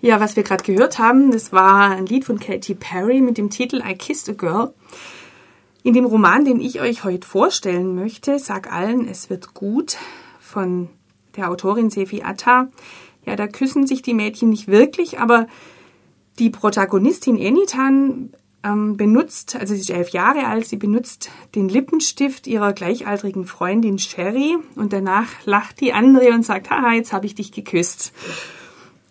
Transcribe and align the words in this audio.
Ja, 0.00 0.20
was 0.20 0.36
wir 0.36 0.44
gerade 0.44 0.62
gehört 0.62 1.00
haben, 1.00 1.32
das 1.32 1.52
war 1.52 1.90
ein 1.90 2.06
Lied 2.06 2.24
von 2.24 2.38
Katy 2.38 2.76
Perry 2.76 3.20
mit 3.20 3.36
dem 3.36 3.50
Titel 3.50 3.82
I 3.84 3.94
Kissed 3.94 4.28
a 4.28 4.32
Girl. 4.32 4.72
In 5.82 5.92
dem 5.92 6.04
Roman, 6.04 6.44
den 6.44 6.60
ich 6.60 6.80
euch 6.80 7.02
heute 7.02 7.26
vorstellen 7.26 7.96
möchte, 7.96 8.38
Sag 8.38 8.72
allen, 8.72 9.08
es 9.08 9.28
wird 9.28 9.54
gut, 9.54 9.96
von 10.38 10.88
der 11.36 11.50
Autorin 11.50 11.90
Sefi 11.90 12.22
Atta, 12.22 12.68
ja, 13.26 13.34
da 13.34 13.48
küssen 13.48 13.88
sich 13.88 14.00
die 14.00 14.14
Mädchen 14.14 14.50
nicht 14.50 14.68
wirklich, 14.68 15.18
aber 15.18 15.48
die 16.38 16.50
Protagonistin 16.50 17.36
Enitan 17.36 18.30
ähm, 18.62 18.96
benutzt, 18.96 19.56
also 19.56 19.74
sie 19.74 19.80
ist 19.80 19.90
elf 19.90 20.10
Jahre 20.10 20.46
alt, 20.46 20.66
sie 20.66 20.76
benutzt 20.76 21.30
den 21.56 21.68
Lippenstift 21.68 22.46
ihrer 22.46 22.72
gleichaltrigen 22.72 23.46
Freundin 23.46 23.98
Sherry 23.98 24.56
und 24.76 24.92
danach 24.92 25.28
lacht 25.44 25.80
die 25.80 25.92
andere 25.92 26.30
und 26.30 26.44
sagt, 26.44 26.70
haha, 26.70 26.92
jetzt 26.92 27.12
habe 27.12 27.26
ich 27.26 27.34
dich 27.34 27.50
geküsst. 27.50 28.12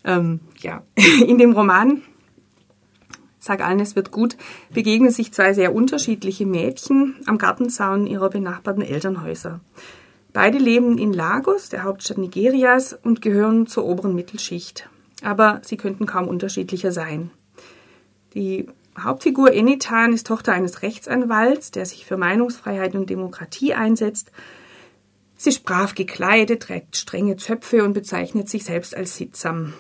Ähm, 0.03 0.39
ja, 0.59 0.83
in 1.25 1.37
dem 1.37 1.53
Roman 1.53 2.01
Sag 3.47 3.63
allen, 3.63 3.79
es 3.79 3.95
wird 3.95 4.11
gut, 4.11 4.35
begegnen 4.73 5.09
sich 5.09 5.31
zwei 5.31 5.53
sehr 5.53 5.73
unterschiedliche 5.73 6.45
Mädchen 6.45 7.15
am 7.27 7.37
Gartenzaun 7.37 8.05
ihrer 8.05 8.29
benachbarten 8.29 8.83
Elternhäuser. 8.83 9.61
Beide 10.33 10.57
leben 10.57 10.97
in 10.97 11.13
Lagos, 11.13 11.69
der 11.69 11.83
Hauptstadt 11.83 12.17
Nigerias, 12.17 12.91
und 12.91 13.21
gehören 13.21 13.65
zur 13.65 13.85
oberen 13.85 14.15
Mittelschicht. 14.15 14.89
Aber 15.23 15.61
sie 15.63 15.77
könnten 15.77 16.05
kaum 16.05 16.27
unterschiedlicher 16.27 16.91
sein. 16.91 17.31
Die 18.33 18.67
Hauptfigur 18.99 19.53
Enitan 19.53 20.11
ist 20.11 20.27
Tochter 20.27 20.51
eines 20.51 20.81
Rechtsanwalts, 20.81 21.71
der 21.71 21.85
sich 21.85 22.05
für 22.05 22.17
Meinungsfreiheit 22.17 22.95
und 22.95 23.09
Demokratie 23.09 23.73
einsetzt. 23.75 24.31
Sie 25.37 25.49
ist 25.49 25.63
brav 25.63 25.95
gekleidet, 25.95 26.63
trägt 26.63 26.97
strenge 26.97 27.37
Zöpfe 27.37 27.83
und 27.83 27.93
bezeichnet 27.93 28.49
sich 28.49 28.65
selbst 28.65 28.95
als 28.95 29.15
sittsam 29.15 29.73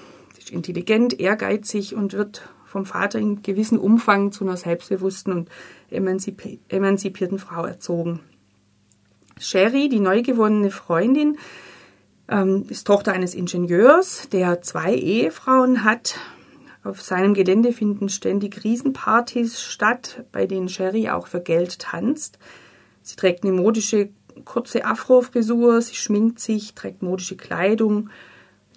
ist 0.47 0.53
intelligent, 0.53 1.19
ehrgeizig 1.19 1.93
und 1.93 2.13
wird 2.13 2.47
vom 2.65 2.85
Vater 2.85 3.19
in 3.19 3.41
gewissem 3.41 3.79
Umfang 3.79 4.31
zu 4.31 4.45
einer 4.45 4.57
selbstbewussten 4.57 5.33
und 5.33 5.49
emanzipierten 5.89 7.39
Frau 7.39 7.65
erzogen. 7.65 8.21
Sherry, 9.39 9.89
die 9.89 9.99
neu 9.99 10.21
gewonnene 10.21 10.71
Freundin, 10.71 11.37
ähm, 12.29 12.65
ist 12.69 12.87
Tochter 12.87 13.13
eines 13.13 13.35
Ingenieurs, 13.35 14.29
der 14.29 14.61
zwei 14.61 14.93
Ehefrauen 14.95 15.83
hat. 15.83 16.17
Auf 16.83 17.01
seinem 17.01 17.33
Gelände 17.33 17.73
finden 17.73 18.09
ständig 18.09 18.63
Riesenpartys 18.63 19.61
statt, 19.61 20.23
bei 20.31 20.45
denen 20.45 20.69
Sherry 20.69 21.09
auch 21.09 21.27
für 21.27 21.41
Geld 21.41 21.79
tanzt. 21.79 22.39
Sie 23.01 23.15
trägt 23.15 23.43
eine 23.43 23.53
modische 23.53 24.09
kurze 24.45 24.85
Afro-Frisur, 24.85 25.81
sie 25.81 25.95
schminkt 25.95 26.39
sich, 26.39 26.73
trägt 26.73 27.01
modische 27.01 27.37
Kleidung 27.37 28.09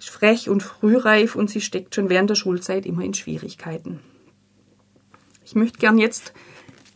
ist 0.01 0.09
frech 0.09 0.49
und 0.49 0.63
frühreif 0.63 1.35
und 1.35 1.51
sie 1.51 1.61
steckt 1.61 1.93
schon 1.93 2.09
während 2.09 2.29
der 2.29 2.35
Schulzeit 2.35 2.87
immer 2.87 3.03
in 3.03 3.13
Schwierigkeiten. 3.13 3.99
Ich 5.45 5.53
möchte 5.53 5.77
gern 5.77 5.99
jetzt 5.99 6.33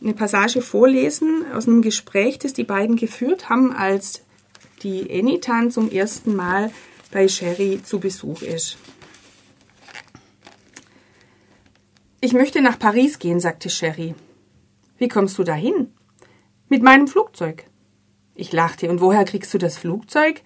eine 0.02 0.12
Passage 0.12 0.60
vorlesen 0.60 1.44
aus 1.54 1.68
einem 1.68 1.82
Gespräch, 1.82 2.40
das 2.40 2.52
die 2.52 2.64
beiden 2.64 2.96
geführt 2.96 3.48
haben, 3.48 3.72
als 3.72 4.22
die 4.82 5.08
Enitan 5.08 5.70
zum 5.70 5.88
ersten 5.88 6.34
Mal 6.34 6.72
bei 7.12 7.28
Sherry 7.28 7.80
zu 7.82 8.00
Besuch 8.00 8.42
ist. 8.42 8.76
Ich 12.20 12.32
möchte 12.32 12.60
nach 12.60 12.78
Paris 12.78 13.20
gehen, 13.20 13.38
sagte 13.38 13.70
Sherry. 13.70 14.16
Wie 14.98 15.08
kommst 15.08 15.38
du 15.38 15.44
dahin? 15.44 15.92
Mit 16.68 16.82
meinem 16.82 17.06
Flugzeug. 17.06 17.66
Ich 18.36 18.52
lachte. 18.52 18.90
Und 18.90 19.00
woher 19.00 19.24
kriegst 19.24 19.52
du 19.52 19.58
das 19.58 19.76
Flugzeug? 19.76 20.42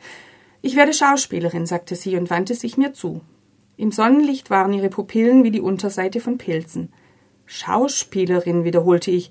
Ich 0.62 0.76
werde 0.76 0.92
Schauspielerin, 0.92 1.66
sagte 1.66 1.96
sie 1.96 2.16
und 2.16 2.30
wandte 2.30 2.54
sich 2.54 2.76
mir 2.76 2.92
zu. 2.92 3.20
Im 3.76 3.92
Sonnenlicht 3.92 4.50
waren 4.50 4.72
ihre 4.72 4.90
Pupillen 4.90 5.42
wie 5.42 5.50
die 5.50 5.60
Unterseite 5.60 6.20
von 6.20 6.38
Pilzen. 6.38 6.92
Schauspielerin, 7.46 8.64
wiederholte 8.64 9.10
ich. 9.10 9.30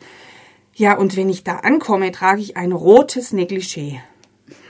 Ja, 0.73 0.97
und 0.97 1.15
wenn 1.15 1.30
ich 1.30 1.43
da 1.43 1.57
ankomme, 1.57 2.11
trage 2.11 2.41
ich 2.41 2.57
ein 2.57 2.71
rotes 2.71 3.33
Negligé. 3.33 3.99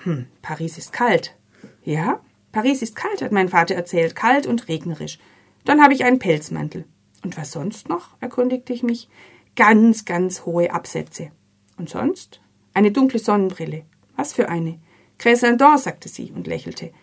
Hm, 0.04 0.28
Paris 0.42 0.78
ist 0.78 0.94
kalt. 0.94 1.36
Ja, 1.84 2.22
Paris 2.52 2.82
ist 2.82 2.96
kalt, 2.96 3.22
hat 3.22 3.32
mein 3.32 3.50
Vater 3.50 3.76
erzählt, 3.76 4.16
kalt 4.16 4.48
und 4.48 4.68
regnerisch. 4.68 5.20
Dann 5.66 5.82
habe 5.82 5.94
ich 5.94 6.04
einen 6.04 6.20
Pelzmantel. 6.20 6.86
Und 7.24 7.38
was 7.38 7.52
sonst 7.52 7.90
noch? 7.90 8.18
erkundigte 8.20 8.74
ich 8.74 8.84
mich. 8.84 9.10
Ganz, 9.56 10.06
ganz 10.06 10.46
hohe 10.46 10.72
Absätze. 10.72 11.32
Und 11.78 11.90
sonst? 11.90 12.42
Eine 12.80 12.92
dunkle 12.92 13.20
Sonnenbrille. 13.20 13.84
Was 14.16 14.32
für 14.32 14.48
eine? 14.48 14.80
Crescendon, 15.18 15.78
sagte 15.78 16.08
sie 16.08 16.32
und 16.34 16.48
lächelte. 16.48 16.94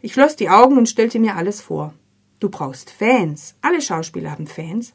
Ich 0.00 0.14
schloss 0.14 0.34
die 0.34 0.50
Augen 0.50 0.76
und 0.76 0.88
stellte 0.88 1.20
mir 1.20 1.36
alles 1.36 1.60
vor. 1.60 1.94
Du 2.40 2.48
brauchst 2.48 2.90
Fans. 2.90 3.54
Alle 3.60 3.80
Schauspieler 3.80 4.32
haben 4.32 4.48
Fans. 4.48 4.94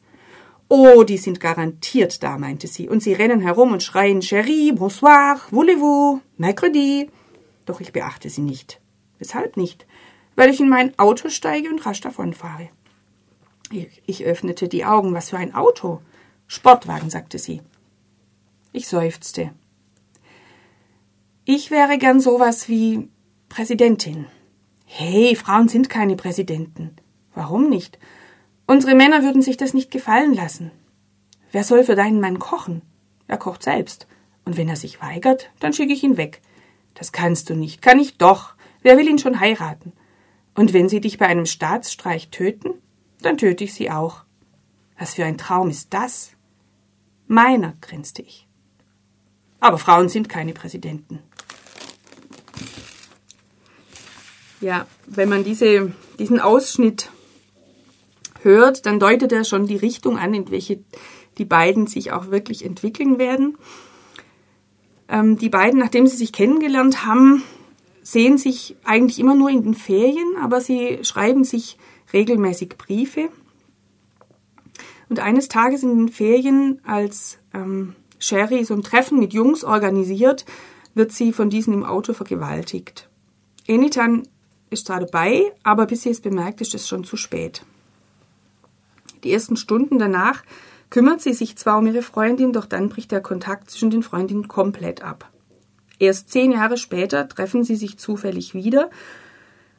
Oh, 0.68 1.04
die 1.04 1.18
sind 1.18 1.40
garantiert 1.40 2.24
da, 2.24 2.38
meinte 2.38 2.68
sie, 2.68 2.90
und 2.90 3.02
sie 3.02 3.14
rennen 3.14 3.40
herum 3.40 3.72
und 3.72 3.84
schreien 3.84 4.22
Chérie, 4.22 4.74
bonsoir, 4.74 5.40
voulez-vous, 5.50 6.20
mercredi. 6.36 7.10
Doch 7.66 7.80
ich 7.80 7.94
beachte 7.94 8.30
sie 8.30 8.42
nicht. 8.42 8.82
Weshalb 9.20 9.56
nicht? 9.56 9.88
Weil 10.36 10.50
ich 10.50 10.60
in 10.60 10.68
mein 10.68 11.00
Auto 11.00 11.30
steige 11.30 11.70
und 11.70 11.86
rasch 11.86 12.02
davonfahre. 12.02 12.68
Ich, 13.72 14.04
ich 14.06 14.26
öffnete 14.26 14.68
die 14.68 14.84
Augen. 14.84 15.14
Was 15.14 15.30
für 15.30 15.38
ein 15.38 15.56
Auto? 15.56 16.02
Sportwagen, 16.48 17.10
sagte 17.10 17.40
sie. 17.40 17.62
Ich 18.74 18.90
seufzte. 18.90 19.54
Ich 21.50 21.72
wäre 21.72 21.98
gern 21.98 22.20
sowas 22.20 22.68
wie 22.68 23.08
Präsidentin. 23.48 24.26
Hey, 24.84 25.34
Frauen 25.34 25.70
sind 25.70 25.90
keine 25.90 26.18
Präsidenten. 26.18 26.98
Warum 27.34 27.70
nicht? 27.70 27.98
Unsere 28.66 28.96
Männer 28.96 29.24
würden 29.24 29.42
sich 29.42 29.56
das 29.56 29.74
nicht 29.74 29.90
gefallen 29.90 30.34
lassen. 30.34 30.72
Wer 31.54 31.64
soll 31.64 31.86
für 31.86 31.96
deinen 31.96 32.20
Mann 32.20 32.38
kochen? 32.38 32.82
Er 33.28 33.38
kocht 33.38 33.64
selbst. 33.64 34.08
Und 34.44 34.58
wenn 34.58 34.68
er 34.68 34.76
sich 34.76 35.02
weigert, 35.02 35.50
dann 35.62 35.72
schicke 35.72 35.94
ich 35.94 36.04
ihn 36.04 36.18
weg. 36.18 36.42
Das 36.96 37.14
kannst 37.14 37.50
du 37.50 37.56
nicht. 37.56 37.82
Kann 37.82 37.98
ich 37.98 38.18
doch. 38.18 38.56
Wer 38.82 38.98
will 38.98 39.08
ihn 39.08 39.18
schon 39.18 39.40
heiraten? 39.40 39.94
Und 40.54 40.74
wenn 40.74 40.90
sie 40.90 41.00
dich 41.00 41.18
bei 41.18 41.28
einem 41.28 41.46
Staatsstreich 41.46 42.28
töten, 42.28 42.72
dann 43.22 43.38
töte 43.38 43.64
ich 43.64 43.74
sie 43.74 43.90
auch. 43.90 44.26
Was 45.00 45.14
für 45.14 45.24
ein 45.24 45.38
Traum 45.38 45.70
ist 45.70 45.94
das? 45.94 46.32
Meiner, 47.26 47.78
grinste 47.80 48.22
ich. 48.22 48.50
Aber 49.62 49.78
Frauen 49.78 50.10
sind 50.10 50.28
keine 50.28 50.52
Präsidenten. 50.52 51.24
Ja, 54.62 54.88
wenn 55.06 55.30
man 55.30 55.44
diese, 55.44 55.92
diesen 56.18 56.40
Ausschnitt 56.40 57.10
hört, 58.42 58.86
dann 58.86 59.00
deutet 59.00 59.32
er 59.32 59.44
schon 59.44 59.68
die 59.68 59.76
Richtung 59.76 60.18
an, 60.18 60.34
in 60.34 60.50
welche 60.50 60.80
die 61.38 61.46
beiden 61.46 61.86
sich 61.86 62.12
auch 62.12 62.32
wirklich 62.32 62.66
entwickeln 62.66 63.20
werden. 63.20 63.58
Ähm, 65.08 65.38
die 65.38 65.50
beiden, 65.50 65.80
nachdem 65.80 66.08
sie 66.08 66.18
sich 66.18 66.34
kennengelernt 66.34 67.06
haben, 67.06 67.44
sehen 68.02 68.38
sich 68.38 68.76
eigentlich 68.84 69.20
immer 69.20 69.36
nur 69.36 69.50
in 69.50 69.64
den 69.64 69.74
Ferien, 69.76 70.36
aber 70.42 70.62
sie 70.62 71.00
schreiben 71.04 71.44
sich 71.44 71.78
regelmäßig 72.14 72.70
Briefe. 72.78 73.30
Und 75.10 75.20
eines 75.20 75.48
Tages 75.48 75.84
in 75.84 75.96
den 75.96 76.10
Ferien, 76.10 76.82
als 76.86 77.38
ähm, 77.54 77.96
Sherry 78.20 78.64
so 78.66 78.74
ein 78.74 78.82
Treffen 78.82 79.20
mit 79.20 79.34
Jungs 79.34 79.64
organisiert, 79.64 80.46
wird 80.96 81.12
sie 81.12 81.32
von 81.32 81.50
diesen 81.50 81.74
im 81.74 81.86
Auto 81.86 82.14
vergewaltigt. 82.14 83.08
Enitan 83.68 84.28
ist 84.70 84.88
zwar 84.88 85.00
dabei, 85.00 85.52
aber 85.64 85.86
bis 85.86 86.04
sie 86.04 86.10
es 86.10 86.22
bemerkt, 86.22 86.62
ist 86.62 86.76
es 86.76 86.88
schon 86.88 87.04
zu 87.04 87.18
spät. 87.18 87.64
Die 89.24 89.32
ersten 89.32 89.58
Stunden 89.58 90.00
danach 90.00 90.44
kümmert 90.90 91.22
sie 91.22 91.34
sich 91.34 91.58
zwar 91.58 91.80
um 91.80 91.88
ihre 91.88 92.02
Freundin, 92.02 92.54
doch 92.54 92.66
dann 92.66 92.90
bricht 92.90 93.12
der 93.12 93.22
Kontakt 93.22 93.70
zwischen 93.70 93.90
den 93.90 94.04
Freundinnen 94.04 94.48
komplett 94.48 95.02
ab. 95.02 95.32
Erst 96.00 96.30
zehn 96.30 96.52
Jahre 96.52 96.78
später 96.78 97.28
treffen 97.28 97.64
sie 97.64 97.76
sich 97.76 97.98
zufällig 97.98 98.54
wieder, 98.54 98.90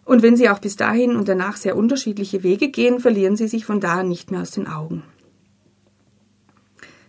und 0.05 0.23
wenn 0.23 0.37
sie 0.37 0.49
auch 0.49 0.59
bis 0.59 0.77
dahin 0.77 1.17
und 1.17 1.29
danach 1.29 1.59
sehr 1.59 1.77
unterschiedliche 1.77 2.43
Wege 2.43 2.71
gehen, 2.71 2.99
verlieren 2.99 3.37
sie 3.37 3.47
sich 3.47 3.67
von 3.67 3.79
da 3.79 4.03
nicht 4.03 4.31
mehr 4.31 4.41
aus 4.41 4.53
den 4.53 4.67
Augen. 4.67 5.03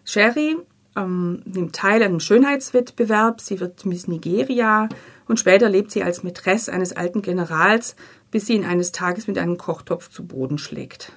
Sherry 0.03 0.57
ähm, 0.99 1.41
nimmt 1.45 1.75
teil 1.75 2.01
an 2.01 2.09
einem 2.09 2.19
Schönheitswettbewerb, 2.19 3.41
sie 3.41 3.59
wird 3.59 3.85
Miss 3.85 4.07
Nigeria 4.07 4.89
und 5.27 5.39
später 5.39 5.69
lebt 5.69 5.91
sie 5.91 6.03
als 6.03 6.23
Mätresse 6.23 6.73
eines 6.73 6.95
alten 6.95 7.21
Generals, 7.21 7.95
bis 8.31 8.45
sie 8.45 8.53
ihn 8.53 8.65
eines 8.65 8.91
Tages 8.91 9.27
mit 9.27 9.37
einem 9.37 9.57
Kochtopf 9.57 10.09
zu 10.09 10.25
Boden 10.25 10.57
schlägt. 10.57 11.11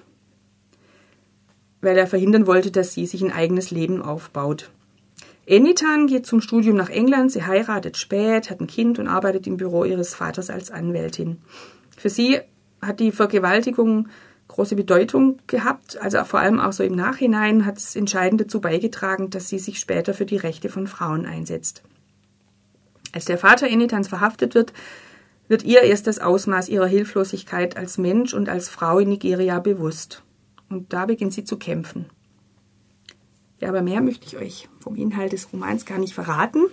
Weil 1.81 1.99
er 1.99 2.07
verhindern 2.07 2.47
wollte, 2.47 2.71
dass 2.71 2.95
sie 2.95 3.07
sich 3.07 3.23
ein 3.23 3.33
eigenes 3.33 3.71
Leben 3.71 4.03
aufbaut. 4.03 4.71
Enitan 5.45 6.07
geht 6.07 6.25
zum 6.25 6.41
Studium 6.41 6.77
nach 6.77 6.89
England, 6.89 7.33
sie 7.33 7.45
heiratet 7.45 7.97
spät, 7.97 8.49
hat 8.51 8.61
ein 8.61 8.69
Kind 8.69 8.99
und 9.01 9.09
arbeitet 9.09 9.47
im 9.49 9.57
Büro 9.57 9.85
ihres 9.85 10.15
Vaters 10.15 10.51
als 10.51 10.71
Anwältin. 10.71 11.39
Für 11.97 12.11
sie 12.11 12.41
hat 12.81 13.01
die 13.01 13.11
Vergewaltigung 13.11 14.09
große 14.53 14.77
Bedeutung 14.77 15.39
gehabt, 15.47 16.01
also 16.01 16.23
vor 16.25 16.41
allem 16.41 16.61
auch 16.61 16.73
so 16.73 16.83
im 16.83 16.95
Nachhinein 16.95 17.67
hat 17.67 17.79
es 17.79 17.97
entscheidend 17.97 18.41
dazu 18.41 18.61
beigetragen, 18.61 19.31
dass 19.31 19.49
sie 19.49 19.59
sich 19.59 19.81
später 19.81 20.15
für 20.15 20.27
die 20.27 20.37
Rechte 20.37 20.69
von 20.69 20.87
Frauen 20.87 21.27
einsetzt. 21.27 21.83
Als 23.13 23.25
der 23.27 23.39
Vater 23.39 23.67
Enitans 23.67 24.09
verhaftet 24.09 24.55
wird, 24.55 24.73
wird 25.49 25.65
ihr 25.65 25.83
erst 25.83 26.07
das 26.07 26.19
Ausmaß 26.19 26.69
ihrer 26.69 26.87
Hilflosigkeit 26.87 27.77
als 27.77 27.99
Mensch 27.99 28.33
und 28.33 28.49
als 28.49 28.69
Frau 28.69 28.99
in 28.99 29.11
Nigeria 29.11 29.59
bewusst. 29.59 30.23
Und 30.71 30.93
da 30.93 31.05
beginnt 31.05 31.35
sie 31.35 31.45
zu 31.45 31.59
kämpfen. 31.59 32.07
Ja, 33.61 33.69
aber 33.69 33.83
mehr 33.83 34.01
möchte 34.01 34.27
ich 34.27 34.37
euch 34.39 34.69
vom 34.81 34.97
Inhalt 34.97 35.33
des 35.33 35.53
Romans 35.53 35.85
gar 35.85 35.99
nicht 35.99 36.15
verraten. 36.15 36.65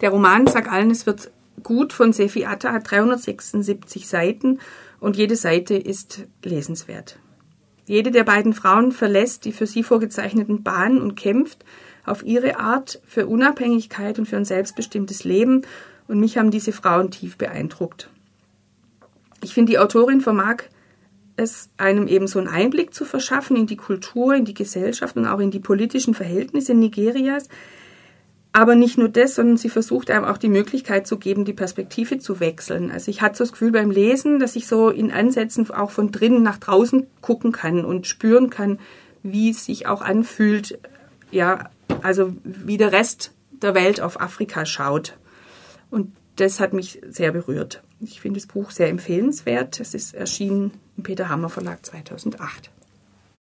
Der 0.00 0.10
Roman, 0.10 0.46
sag 0.46 0.70
allen, 0.70 0.90
es 0.90 1.06
wird 1.06 1.30
gut 1.62 1.92
von 1.92 2.12
Sefi 2.12 2.44
Atta, 2.44 2.72
hat 2.72 2.90
376 2.90 4.06
Seiten 4.06 4.60
und 5.06 5.16
jede 5.16 5.36
Seite 5.36 5.76
ist 5.76 6.26
lesenswert. 6.44 7.20
Jede 7.86 8.10
der 8.10 8.24
beiden 8.24 8.52
Frauen 8.54 8.90
verlässt 8.90 9.44
die 9.44 9.52
für 9.52 9.68
sie 9.68 9.84
vorgezeichneten 9.84 10.64
Bahnen 10.64 11.00
und 11.00 11.14
kämpft 11.14 11.64
auf 12.04 12.24
ihre 12.24 12.58
Art 12.58 13.00
für 13.06 13.28
Unabhängigkeit 13.28 14.18
und 14.18 14.26
für 14.26 14.36
ein 14.36 14.44
selbstbestimmtes 14.44 15.22
Leben. 15.22 15.62
Und 16.08 16.18
mich 16.18 16.38
haben 16.38 16.50
diese 16.50 16.72
Frauen 16.72 17.12
tief 17.12 17.36
beeindruckt. 17.36 18.10
Ich 19.44 19.54
finde, 19.54 19.70
die 19.70 19.78
Autorin 19.78 20.20
vermag 20.20 20.64
es 21.36 21.68
einem 21.76 22.08
eben 22.08 22.26
so 22.26 22.40
einen 22.40 22.48
Einblick 22.48 22.92
zu 22.92 23.04
verschaffen 23.04 23.56
in 23.56 23.68
die 23.68 23.76
Kultur, 23.76 24.34
in 24.34 24.44
die 24.44 24.54
Gesellschaft 24.54 25.16
und 25.16 25.28
auch 25.28 25.38
in 25.38 25.52
die 25.52 25.60
politischen 25.60 26.14
Verhältnisse 26.14 26.74
Nigerias. 26.74 27.48
Aber 28.56 28.74
nicht 28.74 28.96
nur 28.96 29.10
das, 29.10 29.34
sondern 29.34 29.58
sie 29.58 29.68
versucht 29.68 30.10
einem 30.10 30.24
auch 30.24 30.38
die 30.38 30.48
Möglichkeit 30.48 31.06
zu 31.06 31.18
geben, 31.18 31.44
die 31.44 31.52
Perspektive 31.52 32.18
zu 32.18 32.40
wechseln. 32.40 32.90
Also 32.90 33.10
ich 33.10 33.20
hatte 33.20 33.36
so 33.36 33.44
das 33.44 33.52
Gefühl 33.52 33.70
beim 33.70 33.90
Lesen, 33.90 34.38
dass 34.38 34.56
ich 34.56 34.66
so 34.66 34.88
in 34.88 35.12
Ansätzen 35.12 35.70
auch 35.70 35.90
von 35.90 36.10
drinnen 36.10 36.42
nach 36.42 36.56
draußen 36.56 37.06
gucken 37.20 37.52
kann 37.52 37.84
und 37.84 38.06
spüren 38.06 38.48
kann, 38.48 38.78
wie 39.22 39.50
es 39.50 39.66
sich 39.66 39.86
auch 39.86 40.00
anfühlt, 40.00 40.78
ja, 41.30 41.68
also 42.00 42.34
wie 42.44 42.78
der 42.78 42.92
Rest 42.92 43.32
der 43.50 43.74
Welt 43.74 44.00
auf 44.00 44.22
Afrika 44.22 44.64
schaut. 44.64 45.18
Und 45.90 46.16
das 46.36 46.58
hat 46.58 46.72
mich 46.72 47.02
sehr 47.06 47.32
berührt. 47.32 47.82
Ich 48.00 48.22
finde 48.22 48.40
das 48.40 48.46
Buch 48.46 48.70
sehr 48.70 48.88
empfehlenswert. 48.88 49.80
Es 49.80 49.92
ist 49.92 50.14
erschienen 50.14 50.72
im 50.96 51.02
Peter 51.02 51.28
Hammer 51.28 51.50
Verlag 51.50 51.84
2008. 51.84 52.70